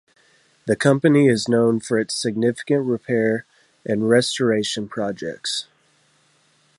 The 0.65 0.75
company 0.75 1.27
is 1.27 1.47
known 1.47 1.79
for 1.79 1.99
its 1.99 2.15
significant 2.15 2.87
repair 2.87 3.45
and 3.85 4.09
restoration 4.09 4.87
projects. 4.89 5.67